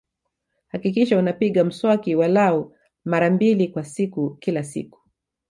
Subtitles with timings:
[0.67, 4.99] Hakikisha unapiga mswaki walau mara mbili kwa siku kila siku